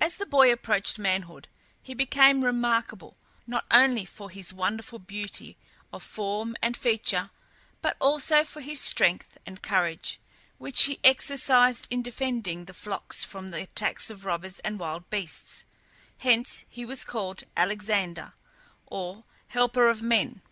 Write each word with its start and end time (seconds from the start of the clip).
As 0.00 0.16
the 0.16 0.26
boy 0.26 0.52
approached 0.52 0.98
manhood 0.98 1.46
he 1.80 1.94
became 1.94 2.42
remarkable, 2.42 3.16
not 3.46 3.64
only 3.70 4.04
for 4.04 4.28
his 4.28 4.52
wonderful 4.52 4.98
beauty 4.98 5.56
of 5.92 6.02
form 6.02 6.56
and 6.60 6.76
feature, 6.76 7.30
but 7.80 7.96
also 8.00 8.42
for 8.42 8.60
his 8.60 8.80
strength 8.80 9.38
and 9.46 9.62
courage, 9.62 10.18
which 10.58 10.86
he 10.86 10.98
exercised 11.04 11.86
in 11.88 12.02
defending 12.02 12.64
the 12.64 12.74
flocks 12.74 13.22
from 13.22 13.52
the 13.52 13.62
attacks 13.62 14.10
of 14.10 14.24
robbers 14.24 14.58
and 14.64 14.80
wild 14.80 15.08
beasts; 15.08 15.64
hence 16.22 16.64
he 16.68 16.84
was 16.84 17.04
called 17.04 17.44
Alexander, 17.56 18.32
or 18.86 19.22
helper 19.50 19.86
of 19.88 20.02
men. 20.02 20.42